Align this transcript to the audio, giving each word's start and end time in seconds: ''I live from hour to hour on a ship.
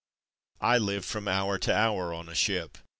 ''I 0.71 0.79
live 0.79 1.05
from 1.05 1.27
hour 1.27 1.59
to 1.59 1.71
hour 1.75 2.11
on 2.11 2.27
a 2.27 2.33
ship. 2.33 2.79